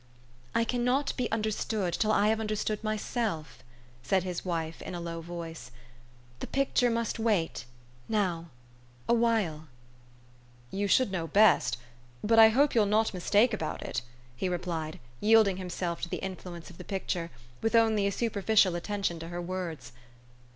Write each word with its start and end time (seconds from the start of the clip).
1' 0.53 0.61
I 0.61 0.63
cannot 0.65 1.15
be 1.15 1.31
understood 1.31 1.93
till 1.93 2.11
I 2.11 2.29
have 2.29 2.39
understood 2.39 2.83
myself," 2.83 3.63
said 4.01 4.23
his 4.23 4.43
wife 4.43 4.81
in 4.81 4.95
a 4.95 4.99
low 4.99 5.21
voice." 5.21 5.69
The 6.39 6.47
picture 6.47 6.89
must 6.89 7.19
wait 7.19 7.65
now 8.09 8.47
a 9.07 9.13
while.'' 9.13 9.67
"You 10.71 10.87
should 10.87 11.11
know 11.11 11.27
best; 11.27 11.77
but 12.23 12.39
I 12.39 12.49
hope 12.49 12.73
3'ou'll 12.73 12.87
not 12.87 13.13
mistake 13.13 13.53
about 13.53 13.83
it," 13.83 14.01
he 14.35 14.49
replied, 14.49 14.99
yielding 15.19 15.57
himself 15.57 16.01
to 16.01 16.09
the 16.09 16.17
influence 16.23 16.71
of 16.71 16.79
the 16.79 16.83
picture, 16.83 17.29
with 17.61 17.75
only 17.75 18.07
a 18.07 18.11
superficial 18.11 18.73
attention 18.73 19.19
to 19.19 19.27
her 19.27 19.39
words. 19.39 19.91